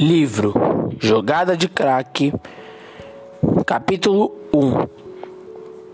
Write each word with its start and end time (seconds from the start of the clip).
Livro 0.00 0.54
Jogada 1.00 1.56
de 1.56 1.68
Craque, 1.68 2.32
capítulo 3.66 4.32
1 4.54 4.86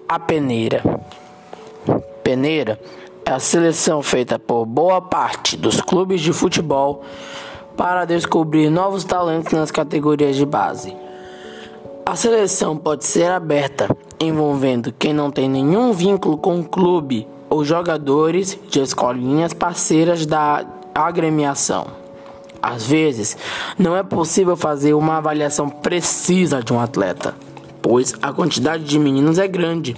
A 0.07 0.19
Peneira. 0.19 0.83
Peneira 2.23 2.79
é 3.25 3.31
a 3.31 3.39
seleção 3.39 4.03
feita 4.03 4.39
por 4.39 4.67
boa 4.67 5.01
parte 5.01 5.57
dos 5.57 5.81
clubes 5.81 6.21
de 6.21 6.35
futebol 6.35 7.03
para 7.79 8.05
descobrir 8.05 8.69
novos 8.69 9.05
talentos 9.05 9.55
nas 9.55 9.71
categorias 9.71 10.37
de 10.37 10.45
base. 10.45 10.95
A 12.05 12.15
seleção 12.15 12.77
pode 12.77 13.07
ser 13.07 13.31
aberta, 13.31 13.89
envolvendo 14.21 14.93
quem 14.93 15.15
não 15.15 15.31
tem 15.31 15.49
nenhum 15.49 15.95
vínculo 15.95 16.37
com 16.37 16.61
o 16.61 16.65
clube 16.65 17.27
ou 17.49 17.65
jogadores 17.65 18.59
de 18.69 18.81
escolinhas 18.81 19.55
parceiras 19.55 20.27
da 20.27 20.63
agremiação. 20.95 22.04
Às 22.67 22.87
vezes, 22.87 23.37
não 23.79 23.95
é 23.95 24.03
possível 24.03 24.57
fazer 24.57 24.95
uma 24.95 25.19
avaliação 25.19 25.69
precisa 25.69 26.63
de 26.63 26.73
um 26.73 26.81
atleta, 26.81 27.35
pois 27.83 28.15
a 28.23 28.33
quantidade 28.33 28.85
de 28.85 28.99
meninos 28.99 29.39
é 29.39 29.47
grande. 29.47 29.95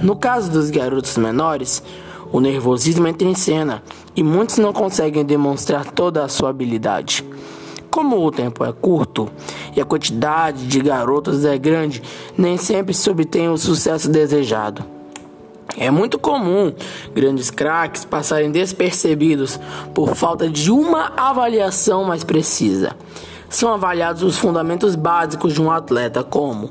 No 0.00 0.16
caso 0.16 0.50
dos 0.50 0.70
garotos 0.70 1.18
menores, 1.18 1.82
o 2.32 2.40
nervosismo 2.40 3.06
entra 3.06 3.28
em 3.28 3.34
cena 3.34 3.82
e 4.16 4.22
muitos 4.22 4.56
não 4.56 4.72
conseguem 4.72 5.22
demonstrar 5.22 5.84
toda 5.84 6.24
a 6.24 6.28
sua 6.28 6.48
habilidade. 6.48 7.22
Como 7.90 8.24
o 8.24 8.30
tempo 8.30 8.64
é 8.64 8.72
curto 8.72 9.28
e 9.76 9.80
a 9.82 9.84
quantidade 9.84 10.66
de 10.66 10.80
garotos 10.80 11.44
é 11.44 11.58
grande, 11.58 12.02
nem 12.38 12.56
sempre 12.56 12.94
se 12.94 13.10
obtém 13.10 13.50
o 13.50 13.58
sucesso 13.58 14.08
desejado. 14.08 14.97
É 15.78 15.90
muito 15.90 16.18
comum 16.18 16.72
grandes 17.14 17.50
craques 17.50 18.04
passarem 18.04 18.50
despercebidos 18.50 19.60
por 19.94 20.16
falta 20.16 20.48
de 20.48 20.72
uma 20.72 21.12
avaliação 21.16 22.04
mais 22.04 22.24
precisa. 22.24 22.96
São 23.48 23.72
avaliados 23.72 24.22
os 24.22 24.36
fundamentos 24.36 24.96
básicos 24.96 25.54
de 25.54 25.62
um 25.62 25.70
atleta, 25.70 26.24
como 26.24 26.70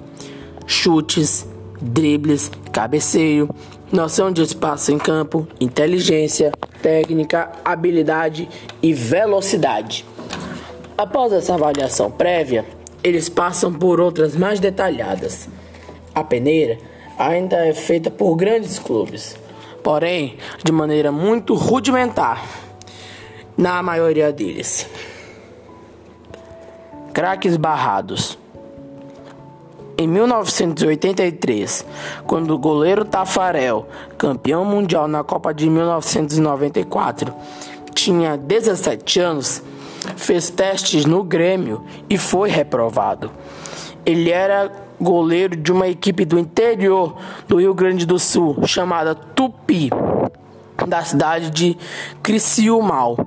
chutes, 0.66 1.48
dribles, 1.82 2.52
cabeceio, 2.72 3.50
noção 3.92 4.30
de 4.30 4.42
espaço 4.42 4.92
em 4.92 4.98
campo, 4.98 5.48
inteligência, 5.60 6.52
técnica, 6.82 7.52
habilidade 7.64 8.50
e 8.82 8.94
velocidade. 8.94 10.06
Após 10.98 11.32
essa 11.32 11.54
avaliação 11.54 12.12
prévia, 12.12 12.66
eles 13.04 13.30
passam 13.30 13.72
por 13.74 14.02
outras 14.02 14.36
mais 14.36 14.60
detalhadas. 14.60 15.48
A 16.14 16.24
peneira 16.24 16.78
ainda 17.18 17.66
é 17.66 17.74
feita 17.74 18.12
por 18.12 18.36
grandes 18.36 18.78
clubes, 18.78 19.38
porém 19.84 20.38
de 20.64 20.72
maneira 20.72 21.12
muito 21.12 21.56
rudimentar 21.56 22.44
na 23.58 23.82
maioria 23.82 24.32
deles. 24.32 24.88
Craques 27.14 27.58
barrados. 27.58 28.38
Em 30.00 30.08
1983, 30.08 31.84
quando 32.28 32.52
o 32.52 32.60
goleiro 32.60 33.04
Tafarel, 33.04 33.88
campeão 34.16 34.64
mundial 34.64 35.08
na 35.08 35.24
Copa 35.24 35.52
de 35.52 35.68
1994, 35.68 37.34
tinha 37.96 38.38
17 38.38 39.20
anos, 39.20 39.64
fez 40.16 40.52
testes 40.52 41.04
no 41.06 41.24
Grêmio 41.24 41.84
e 42.08 42.16
foi 42.16 42.48
reprovado. 42.50 43.32
Ele 44.06 44.30
era 44.30 44.87
goleiro 45.00 45.56
de 45.56 45.72
uma 45.72 45.88
equipe 45.88 46.26
do 46.26 46.40
interior 46.40 47.16
do 47.48 47.60
Rio 47.60 47.74
Grande 47.74 48.06
do 48.06 48.18
Sul, 48.18 48.58
chamada 48.66 49.14
Tupi, 49.14 49.90
da 50.88 51.04
cidade 51.04 51.50
de 51.50 51.78
Criciúmal. 52.22 53.18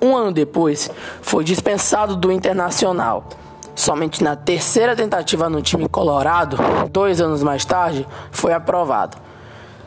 Um 0.00 0.16
ano 0.16 0.32
depois, 0.32 0.90
foi 1.20 1.44
dispensado 1.44 2.16
do 2.16 2.32
Internacional. 2.32 3.28
Somente 3.74 4.22
na 4.22 4.36
terceira 4.36 4.94
tentativa 4.96 5.48
no 5.48 5.62
time 5.62 5.88
colorado, 5.88 6.58
dois 6.90 7.20
anos 7.20 7.42
mais 7.42 7.64
tarde, 7.64 8.06
foi 8.30 8.52
aprovado. 8.52 9.16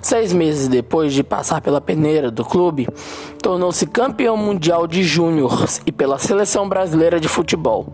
Seis 0.02 0.34
meses 0.34 0.68
depois 0.68 1.14
de 1.14 1.24
passar 1.24 1.62
pela 1.62 1.80
peneira 1.80 2.30
do 2.30 2.44
clube, 2.44 2.88
tornou-se 3.42 3.86
campeão 3.88 4.36
mundial 4.36 4.86
de 4.86 5.02
júnior 5.04 5.66
e 5.86 5.92
pela 5.92 6.20
seleção 6.20 6.68
brasileira 6.68 7.20
de 7.20 7.28
futebol. 7.28 7.94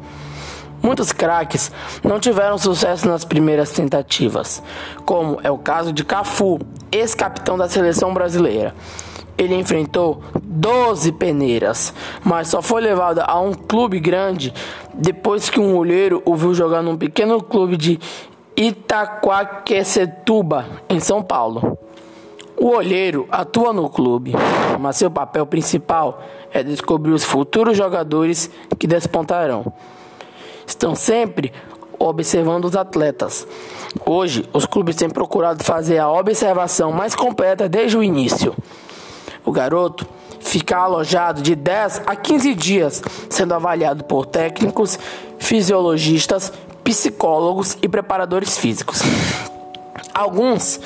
Muitos 0.81 1.11
craques 1.11 1.69
não 2.03 2.19
tiveram 2.19 2.57
sucesso 2.57 3.07
nas 3.07 3.23
primeiras 3.25 3.71
tentativas, 3.71 4.63
como 5.05 5.39
é 5.43 5.51
o 5.51 5.57
caso 5.57 5.91
de 5.91 6.05
Cafu, 6.05 6.59
ex-capitão 6.91 7.57
da 7.57 7.67
seleção 7.67 8.13
brasileira. 8.13 8.73
Ele 9.37 9.55
enfrentou 9.55 10.23
12 10.41 11.11
peneiras, 11.13 11.93
mas 12.23 12.47
só 12.47 12.61
foi 12.61 12.79
levado 12.81 13.19
a 13.19 13.37
um 13.39 13.53
clube 13.53 13.99
grande 13.99 14.53
depois 14.93 15.49
que 15.49 15.59
um 15.59 15.75
olheiro 15.75 16.21
o 16.25 16.35
viu 16.35 16.53
jogar 16.53 16.81
num 16.81 16.95
pequeno 16.97 17.43
clube 17.43 17.75
de 17.77 17.99
Itaquaquecetuba, 18.55 20.65
em 20.89 20.99
São 20.99 21.23
Paulo. 21.23 21.77
O 22.57 22.75
olheiro 22.75 23.25
atua 23.31 23.71
no 23.71 23.89
clube, 23.89 24.33
mas 24.77 24.97
seu 24.97 25.09
papel 25.09 25.45
principal 25.45 26.21
é 26.51 26.61
descobrir 26.61 27.11
os 27.11 27.23
futuros 27.23 27.77
jogadores 27.77 28.51
que 28.77 28.85
despontarão 28.85 29.71
estão 30.71 30.95
sempre 30.95 31.51
observando 31.99 32.65
os 32.65 32.75
atletas. 32.75 33.45
Hoje, 34.05 34.47
os 34.53 34.65
clubes 34.65 34.95
têm 34.95 35.09
procurado 35.09 35.63
fazer 35.63 35.97
a 35.99 36.09
observação 36.09 36.91
mais 36.91 37.13
completa 37.13 37.67
desde 37.67 37.97
o 37.97 38.03
início. 38.03 38.55
O 39.45 39.51
garoto 39.51 40.07
fica 40.39 40.77
alojado 40.77 41.41
de 41.41 41.55
10 41.55 42.03
a 42.07 42.15
15 42.15 42.55
dias, 42.55 43.03
sendo 43.29 43.53
avaliado 43.53 44.03
por 44.05 44.25
técnicos, 44.25 44.97
fisiologistas, 45.37 46.53
psicólogos 46.83 47.77
e 47.81 47.89
preparadores 47.89 48.57
físicos. 48.57 49.01
Alguns 50.13 50.79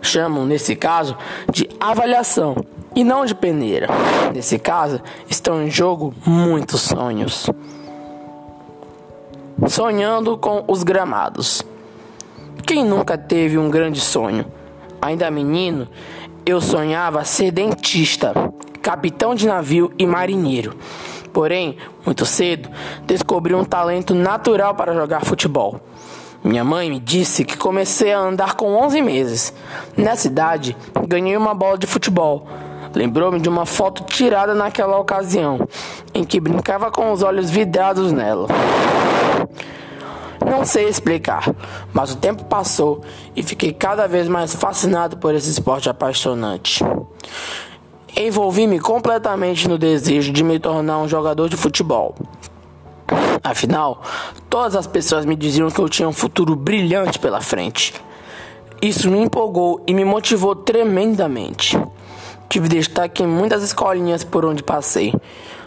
chamam, 0.00 0.44
nesse 0.46 0.74
caso, 0.74 1.16
de 1.50 1.68
avaliação 1.78 2.56
e 2.94 3.04
não 3.04 3.24
de 3.24 3.34
peneira. 3.34 3.88
Nesse 4.32 4.58
caso, 4.58 5.00
estão 5.28 5.62
em 5.62 5.70
jogo 5.70 6.14
muitos 6.26 6.82
sonhos 6.82 7.50
sonhando 9.68 10.36
com 10.36 10.64
os 10.68 10.82
gramados. 10.82 11.62
Quem 12.66 12.84
nunca 12.84 13.16
teve 13.18 13.58
um 13.58 13.70
grande 13.70 14.00
sonho? 14.00 14.46
Ainda 15.00 15.30
menino, 15.30 15.86
eu 16.46 16.60
sonhava 16.60 17.24
ser 17.24 17.50
dentista, 17.50 18.32
capitão 18.80 19.34
de 19.34 19.46
navio 19.46 19.92
e 19.98 20.06
marinheiro. 20.06 20.74
Porém, 21.32 21.76
muito 22.06 22.24
cedo, 22.24 22.68
descobri 23.06 23.54
um 23.54 23.64
talento 23.64 24.14
natural 24.14 24.74
para 24.74 24.94
jogar 24.94 25.24
futebol. 25.24 25.80
Minha 26.42 26.62
mãe 26.62 26.90
me 26.90 27.00
disse 27.00 27.44
que 27.44 27.56
comecei 27.56 28.12
a 28.12 28.18
andar 28.18 28.54
com 28.54 28.74
11 28.74 29.00
meses. 29.00 29.54
Nessa 29.96 30.26
idade, 30.26 30.76
ganhei 31.08 31.36
uma 31.36 31.54
bola 31.54 31.78
de 31.78 31.86
futebol. 31.86 32.46
Lembrou-me 32.94 33.40
de 33.40 33.48
uma 33.48 33.66
foto 33.66 34.04
tirada 34.04 34.54
naquela 34.54 34.98
ocasião, 34.98 35.66
em 36.12 36.22
que 36.22 36.38
brincava 36.38 36.90
com 36.90 37.10
os 37.10 37.22
olhos 37.22 37.50
vidrados 37.50 38.12
nela. 38.12 38.46
Não 40.44 40.64
sei 40.64 40.88
explicar, 40.88 41.54
mas 41.92 42.12
o 42.12 42.16
tempo 42.16 42.44
passou 42.44 43.02
e 43.34 43.42
fiquei 43.42 43.72
cada 43.72 44.06
vez 44.06 44.28
mais 44.28 44.54
fascinado 44.54 45.16
por 45.16 45.34
esse 45.34 45.50
esporte 45.50 45.88
apaixonante. 45.88 46.84
Envolvi-me 48.16 48.78
completamente 48.78 49.68
no 49.68 49.78
desejo 49.78 50.32
de 50.32 50.44
me 50.44 50.58
tornar 50.58 50.98
um 50.98 51.08
jogador 51.08 51.48
de 51.48 51.56
futebol. 51.56 52.14
Afinal, 53.42 54.02
todas 54.48 54.76
as 54.76 54.86
pessoas 54.86 55.24
me 55.24 55.34
diziam 55.34 55.70
que 55.70 55.80
eu 55.80 55.88
tinha 55.88 56.08
um 56.08 56.12
futuro 56.12 56.54
brilhante 56.54 57.18
pela 57.18 57.40
frente. 57.40 57.94
Isso 58.80 59.10
me 59.10 59.18
empolgou 59.18 59.82
e 59.86 59.94
me 59.94 60.04
motivou 60.04 60.54
tremendamente. 60.54 61.78
Tive 62.48 62.68
destaque 62.68 63.22
em 63.22 63.26
muitas 63.26 63.62
escolinhas 63.62 64.22
por 64.22 64.44
onde 64.44 64.62
passei. 64.62 65.12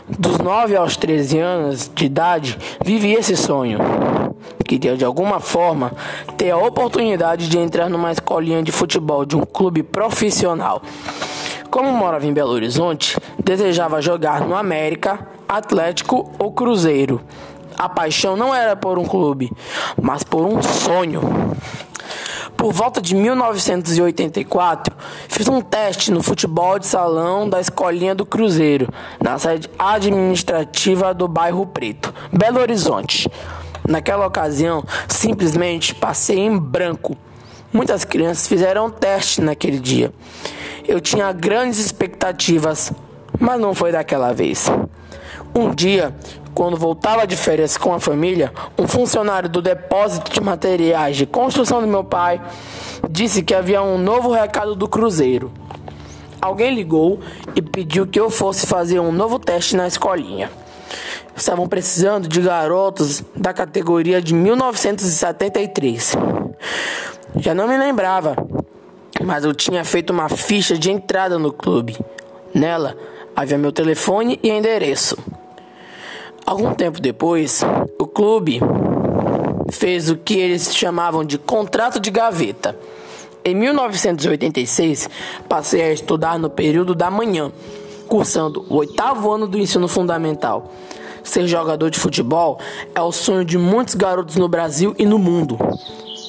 Dos 0.10 0.38
9 0.38 0.74
aos 0.78 0.96
13 0.96 1.38
anos 1.38 1.92
de 1.94 2.06
idade, 2.06 2.58
vivi 2.82 3.14
esse 3.14 3.36
sonho. 3.36 3.78
Queria 4.66 4.96
de 4.96 5.04
alguma 5.04 5.42
forma 5.42 5.92
ter 6.38 6.50
a 6.50 6.58
oportunidade 6.58 7.50
de 7.50 7.58
entrar 7.58 7.90
numa 7.90 8.14
escolinha 8.14 8.64
de 8.64 8.72
futebol 8.72 9.26
de 9.26 9.36
um 9.36 9.42
clube 9.42 9.84
profissional. 9.84 10.82
Como 11.70 11.92
morava 11.92 12.26
em 12.26 12.32
Belo 12.32 12.54
Horizonte, 12.54 13.18
desejava 13.44 14.02
jogar 14.02 14.48
no 14.48 14.56
América, 14.56 15.28
Atlético 15.48 16.32
ou 16.40 16.54
Cruzeiro. 16.54 17.22
A 17.78 17.90
paixão 17.90 18.38
não 18.38 18.56
era 18.56 18.78
por 18.78 18.98
um 18.98 19.06
clube, 19.06 19.52
mas 20.02 20.24
por 20.24 20.46
um 20.46 20.64
sonho. 20.64 21.22
Por 22.58 22.74
volta 22.74 23.00
de 23.00 23.16
1984, 23.16 24.96
fiz 25.30 25.48
um 25.48 25.62
teste 25.62 26.12
no 26.12 26.24
futebol 26.24 26.80
de 26.80 26.88
salão 26.88 27.48
da 27.48 27.62
Escolinha 27.62 28.16
do 28.16 28.26
Cruzeiro, 28.26 28.90
na 29.22 29.38
sede 29.38 29.70
administrativa 29.78 31.14
do 31.14 31.28
bairro 31.28 31.68
Preto, 31.68 32.12
Belo 32.34 32.60
Horizonte. 32.60 33.30
Naquela 33.88 34.26
ocasião, 34.26 34.84
simplesmente 35.08 35.94
passei 35.94 36.40
em 36.40 36.58
branco. 36.58 37.16
Muitas 37.72 38.04
crianças 38.04 38.48
fizeram 38.48 38.90
teste 38.90 39.40
naquele 39.40 39.80
dia. 39.80 40.12
Eu 40.88 41.00
tinha 41.00 41.32
grandes 41.32 41.78
expectativas, 41.78 42.92
mas 43.40 43.62
não 43.62 43.76
foi 43.76 43.92
daquela 43.92 44.34
vez. 44.34 44.66
Um 45.54 45.74
dia, 45.74 46.14
quando 46.58 46.76
voltava 46.76 47.28
de 47.28 47.38
férias 47.38 47.78
com 47.78 47.94
a 47.94 48.00
família, 48.00 48.52
um 48.80 48.88
funcionário 48.88 49.48
do 49.48 49.62
depósito 49.62 50.32
de 50.32 50.42
materiais 50.42 51.16
de 51.16 51.28
construção 51.28 51.82
do 51.82 51.88
meu 51.88 52.04
pai 52.04 52.42
disse 53.12 53.44
que 53.44 53.54
havia 53.54 53.84
um 53.84 53.96
novo 53.96 54.32
recado 54.32 54.74
do 54.74 54.88
Cruzeiro. 54.88 55.52
Alguém 56.42 56.74
ligou 56.74 57.20
e 57.56 57.62
pediu 57.62 58.08
que 58.08 58.20
eu 58.20 58.32
fosse 58.32 58.66
fazer 58.66 59.00
um 59.00 59.12
novo 59.12 59.38
teste 59.38 59.76
na 59.76 59.86
escolinha. 59.86 60.50
Estavam 61.36 61.68
precisando 61.68 62.28
de 62.28 62.42
garotos 62.42 63.24
da 63.36 63.54
categoria 63.54 64.20
de 64.20 64.34
1973. 64.34 66.16
Já 67.36 67.54
não 67.54 67.68
me 67.68 67.78
lembrava, 67.78 68.36
mas 69.24 69.44
eu 69.44 69.54
tinha 69.54 69.86
feito 69.86 70.10
uma 70.10 70.28
ficha 70.28 70.76
de 70.76 70.90
entrada 70.90 71.38
no 71.38 71.54
clube. 71.54 71.96
Nela 72.52 72.98
havia 73.36 73.60
meu 73.60 73.72
telefone 73.72 74.40
e 74.42 74.50
endereço. 74.50 75.37
Algum 76.48 76.74
tempo 76.74 77.02
depois, 77.02 77.62
o 78.00 78.08
clube 78.08 78.62
fez 79.70 80.10
o 80.10 80.16
que 80.16 80.40
eles 80.40 80.74
chamavam 80.74 81.26
de 81.26 81.38
contrato 81.38 82.00
de 82.00 82.10
gaveta. 82.10 82.74
Em 83.44 83.54
1986, 83.54 85.10
passei 85.50 85.82
a 85.82 85.92
estudar 85.92 86.40
no 86.40 86.50
período 86.50 86.96
da 86.96 87.12
manhã, 87.12 87.52
cursando 88.08 88.66
o 88.70 88.78
oitavo 88.78 89.30
ano 89.30 89.46
do 89.46 89.58
ensino 89.58 89.90
fundamental. 89.90 90.72
Ser 91.22 91.46
jogador 91.48 91.90
de 91.90 92.00
futebol 92.00 92.62
é 92.96 93.02
o 93.02 93.12
sonho 93.12 93.44
de 93.44 93.58
muitos 93.58 93.96
garotos 93.96 94.38
no 94.38 94.48
Brasil 94.48 94.96
e 94.98 95.06
no 95.06 95.20
mundo. 95.20 95.58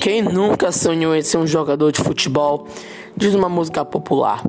Quem 0.00 0.20
nunca 0.20 0.72
sonhou 0.72 1.14
em 1.14 1.22
ser 1.22 1.38
um 1.38 1.46
jogador 1.46 1.92
de 1.92 2.00
futebol? 2.00 2.66
Diz 3.16 3.36
uma 3.36 3.48
música 3.48 3.84
popular. 3.84 4.42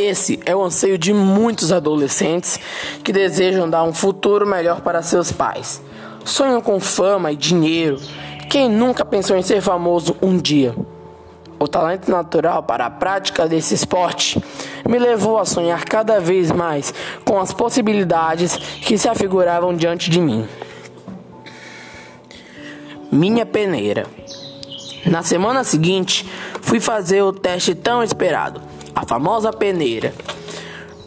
Esse 0.00 0.38
é 0.46 0.54
o 0.54 0.62
anseio 0.62 0.96
de 0.96 1.12
muitos 1.12 1.72
adolescentes 1.72 2.60
que 3.02 3.12
desejam 3.12 3.68
dar 3.68 3.82
um 3.82 3.92
futuro 3.92 4.46
melhor 4.46 4.80
para 4.80 5.02
seus 5.02 5.32
pais. 5.32 5.82
Sonham 6.24 6.60
com 6.60 6.78
fama 6.78 7.32
e 7.32 7.36
dinheiro. 7.36 7.98
Quem 8.48 8.70
nunca 8.70 9.04
pensou 9.04 9.36
em 9.36 9.42
ser 9.42 9.60
famoso 9.60 10.16
um 10.22 10.38
dia? 10.38 10.72
O 11.58 11.66
talento 11.66 12.08
natural 12.12 12.62
para 12.62 12.86
a 12.86 12.90
prática 12.90 13.48
desse 13.48 13.74
esporte 13.74 14.40
me 14.88 15.00
levou 15.00 15.36
a 15.36 15.44
sonhar 15.44 15.84
cada 15.84 16.20
vez 16.20 16.52
mais 16.52 16.94
com 17.24 17.40
as 17.40 17.52
possibilidades 17.52 18.56
que 18.56 18.96
se 18.96 19.08
afiguravam 19.08 19.74
diante 19.74 20.08
de 20.10 20.20
mim. 20.20 20.46
Minha 23.10 23.44
peneira. 23.44 24.06
Na 25.04 25.24
semana 25.24 25.64
seguinte, 25.64 26.24
fui 26.62 26.78
fazer 26.78 27.20
o 27.22 27.32
teste 27.32 27.74
tão 27.74 28.00
esperado 28.00 28.67
a 28.98 29.06
famosa 29.06 29.52
peneira. 29.52 30.12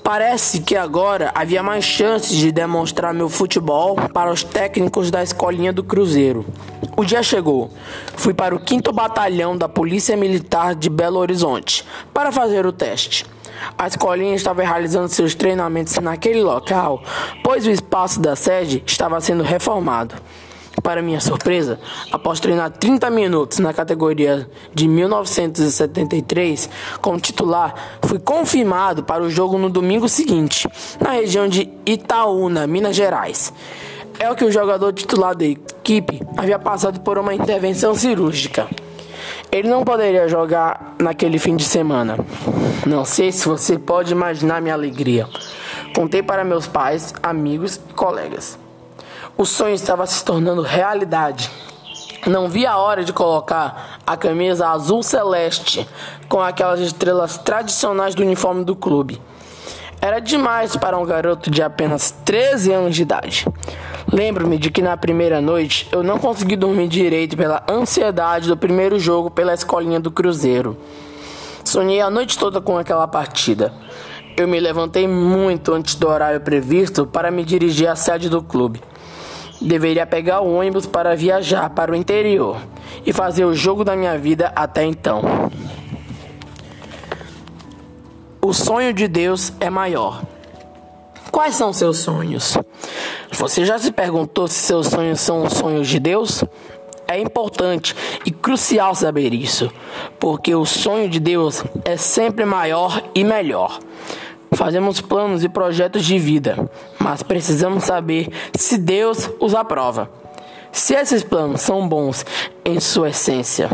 Parece 0.02 0.62
que 0.62 0.78
agora 0.78 1.30
havia 1.36 1.62
mais 1.62 1.84
chances 1.84 2.38
de 2.38 2.50
demonstrar 2.50 3.14
meu 3.14 3.28
futebol 3.28 3.98
para 4.14 4.32
os 4.32 4.46
técnicos 4.46 5.12
da 5.12 5.22
escolinha 5.22 5.74
do 5.74 5.84
Cruzeiro. 5.84 6.46
O 6.96 7.04
dia 7.04 7.22
chegou. 7.22 7.70
Fui 8.16 8.34
para 8.34 8.56
o 8.56 8.62
5 8.66 8.94
Batalhão 8.94 9.58
da 9.58 9.68
Polícia 9.68 10.16
Militar 10.16 10.74
de 10.74 10.90
Belo 10.90 11.20
Horizonte 11.20 11.86
para 12.14 12.32
fazer 12.32 12.66
o 12.66 12.72
teste. 12.72 13.26
A 13.78 13.88
escolinha 13.88 14.36
estava 14.36 14.64
realizando 14.64 15.10
seus 15.10 15.36
treinamentos 15.36 15.94
naquele 15.98 16.42
local, 16.42 17.04
pois 17.44 17.68
o 17.68 17.70
espaço 17.70 18.22
da 18.22 18.38
sede 18.38 18.82
estava 18.88 19.20
sendo 19.20 19.44
reformado. 19.44 20.16
Para 20.84 21.02
minha 21.02 21.20
surpresa, 21.20 21.80
após 22.12 22.40
treinar 22.40 22.72
30 22.72 23.10
minutos 23.10 23.60
na 23.60 23.74
categoria 23.74 24.50
de 24.74 24.88
1973 24.88 26.70
como 27.02 27.20
titular, 27.20 28.00
fui 28.04 28.18
confirmado 28.20 29.04
para 29.04 29.24
o 29.24 29.30
jogo 29.30 29.58
no 29.58 29.70
domingo 29.70 30.10
seguinte, 30.10 30.68
na 31.00 31.12
região 31.12 31.48
de 31.48 31.70
Itaúna, 31.86 32.66
Minas 32.66 32.96
Gerais. 32.96 33.54
É 34.20 34.30
o 34.30 34.36
que 34.36 34.46
o 34.46 34.52
jogador 34.52 34.92
titular 34.94 35.36
da 35.36 35.46
equipe 35.46 36.22
havia 36.38 36.60
passado 36.60 37.00
por 37.02 37.18
uma 37.18 37.34
intervenção 37.34 37.94
cirúrgica. 37.96 38.68
Ele 39.52 39.68
não 39.68 39.84
poderia 39.84 40.28
jogar 40.28 40.96
naquele 41.00 41.38
fim 41.38 41.56
de 41.56 41.64
semana. 41.64 42.18
Não 42.86 43.04
sei 43.04 43.32
se 43.32 43.48
você 43.48 43.78
pode 43.78 44.12
imaginar 44.12 44.62
minha 44.62 44.74
alegria. 44.74 45.28
Contei 45.96 46.24
para 46.24 46.44
meus 46.44 46.68
pais, 46.68 47.14
amigos 47.22 47.76
e 47.90 47.94
colegas. 47.94 48.61
O 49.42 49.46
sonho 49.48 49.74
estava 49.74 50.06
se 50.06 50.24
tornando 50.24 50.62
realidade. 50.62 51.50
Não 52.28 52.48
vi 52.48 52.64
a 52.64 52.78
hora 52.78 53.04
de 53.04 53.12
colocar 53.12 53.98
a 54.06 54.16
camisa 54.16 54.70
azul 54.70 55.02
celeste 55.02 55.90
com 56.30 56.40
aquelas 56.40 56.80
estrelas 56.80 57.40
tradicionais 57.40 58.14
do 58.14 58.22
uniforme 58.22 58.64
do 58.64 58.76
clube. 58.76 59.20
Era 60.00 60.20
demais 60.20 60.78
para 60.78 60.96
um 60.96 61.04
garoto 61.04 61.50
de 61.50 61.64
apenas 61.64 62.12
13 62.24 62.72
anos 62.72 62.96
de 62.96 63.02
idade. 63.02 63.48
Lembro-me 64.14 64.60
de 64.60 64.70
que 64.70 64.84
na 64.84 64.96
primeira 64.96 65.42
noite 65.42 65.90
eu 65.92 66.04
não 66.04 66.20
consegui 66.20 66.56
dormir 66.56 66.88
direito 66.88 67.36
pela 67.36 67.64
ansiedade 67.68 68.48
do 68.48 68.56
primeiro 68.56 69.00
jogo 69.00 69.32
pela 69.32 69.56
escolinha 69.56 70.00
do 70.00 70.12
Cruzeiro. 70.12 70.78
Sonhei 71.66 72.00
a 72.00 72.12
noite 72.12 72.38
toda 72.38 72.62
com 72.62 72.78
aquela 72.78 73.08
partida. 73.08 73.74
Eu 74.38 74.48
me 74.48 74.60
levantei 74.60 75.08
muito 75.08 75.74
antes 75.74 75.96
do 75.96 76.08
horário 76.08 76.42
previsto 76.42 77.08
para 77.08 77.32
me 77.32 77.44
dirigir 77.44 77.88
à 77.88 77.96
sede 77.96 78.30
do 78.30 78.44
clube. 78.44 78.80
Deveria 79.62 80.08
pegar 80.08 80.42
o 80.42 80.54
ônibus 80.54 80.88
para 80.88 81.16
viajar 81.16 81.70
para 81.70 81.92
o 81.92 81.96
interior 81.96 82.58
e 83.06 83.14
fazer 83.14 83.46
o 83.46 83.54
jogo 83.54 83.84
da 83.84 83.96
minha 83.96 84.18
vida 84.18 84.52
até 84.56 84.84
então. 84.84 85.22
O 88.42 88.54
sonho 88.54 88.92
de 88.92 89.08
Deus 89.08 89.54
é 89.60 89.70
maior. 89.70 90.24
Quais 91.32 91.56
são 91.56 91.72
seus 91.72 92.00
sonhos? 92.00 92.58
Você 93.32 93.64
já 93.64 93.78
se 93.78 93.92
perguntou 93.92 94.48
se 94.48 94.56
seus 94.56 94.88
sonhos 94.88 95.22
são 95.22 95.44
os 95.44 95.54
sonhos 95.54 95.88
de 95.88 96.00
Deus? 96.00 96.44
É 97.08 97.20
importante 97.20 97.96
e 98.26 98.32
crucial 98.32 98.96
saber 98.96 99.34
isso, 99.34 99.72
porque 100.20 100.56
o 100.56 100.66
sonho 100.66 101.08
de 101.08 101.20
Deus 101.20 101.64
é 101.86 101.98
sempre 101.98 102.46
maior 102.46 103.02
e 103.14 103.24
melhor. 103.24 103.80
Fazemos 104.54 105.00
planos 105.00 105.44
e 105.44 105.50
projetos 105.50 106.04
de 106.04 106.20
vida, 106.20 106.70
mas 107.00 107.24
precisamos 107.24 107.86
saber 107.86 108.30
se 108.54 108.78
Deus 108.78 109.30
os 109.40 109.56
aprova. 109.56 110.10
Se 110.72 110.94
esses 110.94 111.24
planos 111.24 111.62
são 111.62 111.88
bons 111.88 112.26
em 112.66 112.80
sua 112.80 113.10
essência. 113.10 113.70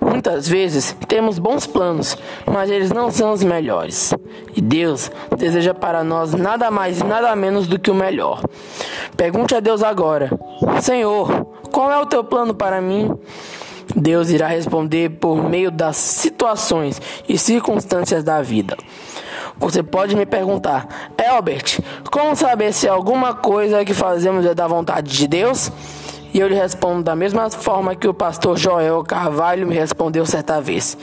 Muitas 0.00 0.46
vezes 0.46 0.94
temos 1.06 1.38
bons 1.38 1.66
planos, 1.66 2.16
mas 2.46 2.70
eles 2.70 2.92
não 2.92 3.10
são 3.10 3.32
os 3.32 3.42
melhores. 3.42 4.14
E 4.54 4.60
Deus 4.60 5.10
deseja 5.36 5.74
para 5.74 6.04
nós 6.04 6.34
nada 6.34 6.70
mais 6.70 7.00
e 7.00 7.04
nada 7.04 7.34
menos 7.34 7.66
do 7.66 7.78
que 7.78 7.90
o 7.90 7.94
melhor. 7.94 8.42
Pergunte 9.16 9.54
a 9.54 9.60
Deus 9.60 9.82
agora: 9.82 10.30
Senhor, 10.80 11.46
qual 11.72 11.90
é 11.90 11.98
o 11.98 12.06
teu 12.06 12.22
plano 12.22 12.54
para 12.54 12.80
mim? 12.80 13.10
Deus 13.96 14.28
irá 14.30 14.46
responder 14.46 15.10
por 15.10 15.42
meio 15.48 15.70
das 15.70 15.96
situações 15.96 17.00
e 17.28 17.38
circunstâncias 17.38 18.22
da 18.22 18.42
vida. 18.42 18.76
Você 19.58 19.82
pode 19.82 20.14
me 20.14 20.24
perguntar, 20.24 20.86
Elbert, 21.18 21.80
como 22.12 22.36
saber 22.36 22.72
se 22.72 22.88
alguma 22.88 23.34
coisa 23.34 23.84
que 23.84 23.92
fazemos 23.92 24.46
é 24.46 24.54
da 24.54 24.68
vontade 24.68 25.10
de 25.10 25.26
Deus? 25.26 25.70
E 26.32 26.38
eu 26.38 26.46
lhe 26.46 26.54
respondo 26.54 27.02
da 27.02 27.16
mesma 27.16 27.50
forma 27.50 27.96
que 27.96 28.06
o 28.06 28.14
pastor 28.14 28.56
Joel 28.56 29.02
Carvalho 29.02 29.66
me 29.66 29.74
respondeu 29.74 30.24
certa 30.24 30.60
vez. 30.60 30.96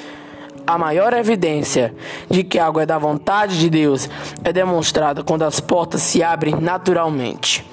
A 0.66 0.78
maior 0.78 1.14
evidência 1.14 1.94
de 2.30 2.44
que 2.44 2.58
algo 2.58 2.80
é 2.80 2.86
da 2.86 2.98
vontade 2.98 3.60
de 3.60 3.70
Deus 3.70 4.10
é 4.44 4.54
demonstrada 4.54 5.24
quando 5.24 5.44
as 5.44 5.60
portas 5.60 6.02
se 6.02 6.24
abrem 6.24 6.56
naturalmente. 6.56 7.66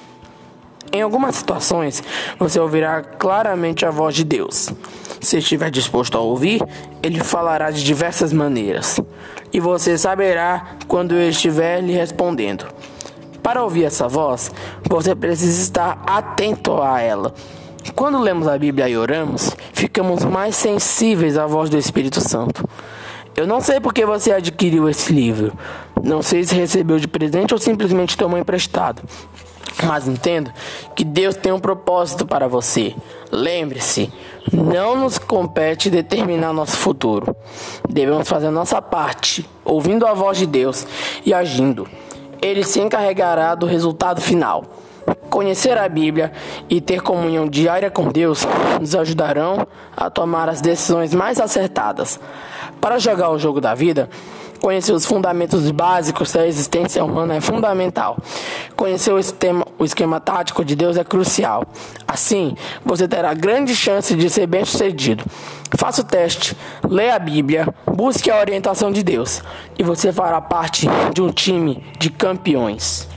Em 0.91 1.01
algumas 1.01 1.35
situações, 1.35 2.03
você 2.37 2.59
ouvirá 2.59 3.01
claramente 3.01 3.85
a 3.85 3.89
voz 3.89 4.13
de 4.13 4.23
Deus. 4.23 4.69
Se 5.23 5.37
estiver 5.37 5.71
disposto 5.71 6.17
a 6.17 6.21
ouvir, 6.21 6.61
ele 7.01 7.23
falará 7.23 7.71
de 7.71 7.81
diversas 7.81 8.33
maneiras, 8.33 8.99
e 9.53 9.59
você 9.59 9.97
saberá 9.97 10.75
quando 10.85 11.15
eu 11.15 11.29
estiver 11.29 11.79
lhe 11.79 11.93
respondendo. 11.93 12.65
Para 13.41 13.63
ouvir 13.63 13.85
essa 13.85 14.05
voz, 14.05 14.51
você 14.83 15.15
precisa 15.15 15.61
estar 15.61 16.03
atento 16.05 16.81
a 16.81 16.99
ela. 16.99 17.33
Quando 17.95 18.19
lemos 18.19 18.49
a 18.49 18.57
Bíblia 18.57 18.89
e 18.89 18.97
oramos, 18.97 19.55
ficamos 19.71 20.25
mais 20.25 20.57
sensíveis 20.57 21.37
à 21.37 21.47
voz 21.47 21.69
do 21.69 21.77
Espírito 21.77 22.19
Santo. 22.19 22.67
Eu 23.33 23.47
não 23.47 23.61
sei 23.61 23.79
porque 23.79 24.05
você 24.05 24.33
adquiriu 24.33 24.89
esse 24.89 25.13
livro. 25.13 25.53
Não 26.03 26.21
sei 26.21 26.43
se 26.43 26.53
recebeu 26.53 26.99
de 26.99 27.07
presente 27.07 27.53
ou 27.53 27.59
simplesmente 27.59 28.17
tomou 28.17 28.37
emprestado. 28.37 29.01
Mas 29.85 30.07
entendo 30.07 30.51
que 30.95 31.03
Deus 31.03 31.35
tem 31.35 31.51
um 31.51 31.59
propósito 31.59 32.25
para 32.25 32.47
você. 32.47 32.95
Lembre-se, 33.31 34.11
não 34.51 34.95
nos 34.95 35.17
compete 35.17 35.89
determinar 35.89 36.53
nosso 36.53 36.77
futuro. 36.77 37.35
Devemos 37.89 38.27
fazer 38.27 38.49
nossa 38.49 38.81
parte, 38.81 39.47
ouvindo 39.65 40.05
a 40.05 40.13
voz 40.13 40.37
de 40.37 40.45
Deus 40.45 40.85
e 41.25 41.33
agindo. 41.33 41.87
Ele 42.41 42.63
se 42.63 42.79
encarregará 42.79 43.55
do 43.55 43.65
resultado 43.65 44.21
final. 44.21 44.63
Conhecer 45.29 45.77
a 45.77 45.89
Bíblia 45.89 46.31
e 46.69 46.79
ter 46.79 47.01
comunhão 47.01 47.47
diária 47.47 47.89
com 47.89 48.07
Deus 48.09 48.47
nos 48.79 48.95
ajudarão 48.95 49.67
a 49.95 50.09
tomar 50.09 50.47
as 50.47 50.61
decisões 50.61 51.13
mais 51.13 51.39
acertadas. 51.39 52.19
Para 52.79 52.99
jogar 52.99 53.31
o 53.31 53.39
jogo 53.39 53.59
da 53.59 53.73
vida, 53.73 54.09
Conhecer 54.63 54.93
os 54.93 55.05
fundamentos 55.05 55.69
básicos 55.71 56.31
da 56.31 56.47
existência 56.47 57.03
humana 57.03 57.35
é 57.35 57.41
fundamental. 57.41 58.17
Conhecer 58.77 59.11
o 59.11 59.19
esquema, 59.19 59.67
o 59.77 59.83
esquema 59.83 60.21
tático 60.21 60.63
de 60.63 60.73
Deus 60.73 60.95
é 60.95 61.03
crucial. 61.03 61.65
Assim, 62.07 62.55
você 62.85 63.05
terá 63.05 63.33
grande 63.33 63.75
chance 63.75 64.15
de 64.15 64.29
ser 64.29 64.47
bem-sucedido. 64.47 65.25
Faça 65.75 65.99
o 65.99 66.05
teste, 66.05 66.55
leia 66.87 67.15
a 67.15 67.19
Bíblia, 67.19 67.67
busque 67.85 68.31
a 68.31 68.39
orientação 68.39 68.89
de 68.89 69.03
Deus 69.03 69.43
e 69.77 69.83
você 69.83 70.13
fará 70.13 70.39
parte 70.39 70.87
de 71.13 71.21
um 71.21 71.29
time 71.29 71.83
de 71.99 72.09
campeões. 72.09 73.12